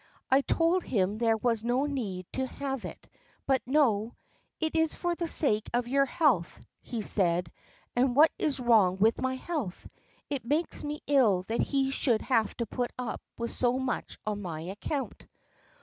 I 0.31 0.41
told 0.41 0.81
him 0.83 1.19
there 1.19 1.37
was 1.37 1.63
no 1.63 1.85
need 1.85 2.25
to 2.33 2.47
have 2.47 2.85
it, 2.85 3.07
but 3.45 3.61
no, 3.67 4.15
'It 4.59 4.75
is 4.75 4.95
for 4.95 5.13
the 5.13 5.27
sake 5.27 5.69
of 5.75 5.87
your 5.87 6.05
health,' 6.07 6.59
he 6.81 7.03
said, 7.03 7.51
and 7.95 8.15
what 8.15 8.31
is 8.39 8.59
wrong 8.59 8.97
with 8.97 9.21
my 9.21 9.35
health? 9.35 9.87
It 10.27 10.43
makes 10.43 10.83
me 10.83 11.01
ill 11.05 11.43
that 11.43 11.61
he 11.61 11.91
should 11.91 12.23
have 12.23 12.57
to 12.57 12.65
put 12.65 12.89
up 12.97 13.21
with 13.37 13.51
so 13.51 13.77
much 13.77 14.17
on 14.25 14.41
my 14.41 14.61
account." 14.61 15.27